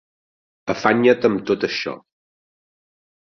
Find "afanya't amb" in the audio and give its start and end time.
0.73-1.43